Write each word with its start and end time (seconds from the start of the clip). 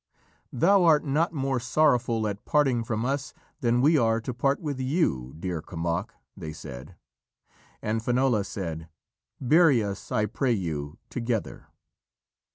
"Thou 0.51 0.83
art 0.83 1.05
not 1.05 1.31
more 1.31 1.59
sorrowful 1.59 2.25
at 2.27 2.43
parting 2.43 2.83
from 2.83 3.05
us 3.05 3.35
than 3.59 3.81
we 3.81 3.99
are 3.99 4.19
to 4.21 4.33
part 4.33 4.59
with 4.59 4.79
you, 4.79 5.35
dear 5.39 5.61
Kemoc," 5.61 6.15
they 6.35 6.51
said. 6.53 6.95
And 7.83 8.03
Finola 8.03 8.43
said, 8.43 8.89
"Bury 9.39 9.83
us, 9.83 10.11
I 10.11 10.25
pray 10.25 10.53
you, 10.53 10.97
together." 11.11 11.67